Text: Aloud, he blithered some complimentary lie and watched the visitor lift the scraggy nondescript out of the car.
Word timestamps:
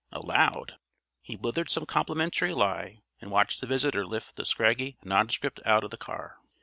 Aloud, 0.11 0.79
he 1.21 1.37
blithered 1.37 1.69
some 1.69 1.85
complimentary 1.85 2.53
lie 2.55 3.03
and 3.19 3.29
watched 3.29 3.61
the 3.61 3.67
visitor 3.67 4.03
lift 4.03 4.35
the 4.35 4.45
scraggy 4.45 4.97
nondescript 5.03 5.59
out 5.63 5.83
of 5.83 5.91
the 5.91 5.95
car. 5.97 6.39